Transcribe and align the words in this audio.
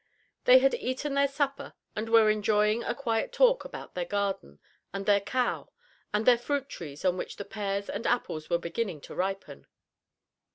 They 0.45 0.57
had 0.57 0.73
eaten 0.73 1.13
their 1.13 1.27
supper 1.27 1.75
and 1.95 2.09
were 2.09 2.31
enjoying 2.31 2.83
a 2.83 2.95
quiet 2.95 3.31
talk 3.31 3.63
about 3.65 3.93
their 3.93 4.03
garden, 4.03 4.57
and 4.91 5.05
their 5.05 5.19
cow, 5.21 5.69
and 6.11 6.25
the 6.25 6.39
fruit 6.39 6.67
trees 6.69 7.05
on 7.05 7.17
which 7.17 7.35
the 7.35 7.45
pears 7.45 7.87
and 7.87 8.07
apples 8.07 8.49
were 8.49 8.57
beginning 8.57 9.01
to 9.01 9.13
ripen. 9.13 9.67